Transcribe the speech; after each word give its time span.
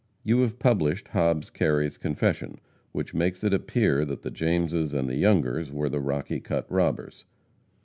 You 0.23 0.39
have 0.41 0.57
published 0.57 1.09
Hobbs 1.09 1.51
Kerry's 1.51 1.99
confession, 1.99 2.59
which 2.91 3.13
makes 3.13 3.43
it 3.43 3.53
appear 3.53 4.03
that 4.05 4.23
the 4.23 4.31
Jameses 4.31 4.95
and 4.95 5.07
the 5.07 5.15
Youngers 5.15 5.71
were 5.71 5.89
the 5.89 5.99
Rocky 6.01 6.39
Cut 6.39 6.65
robbers. 6.71 7.25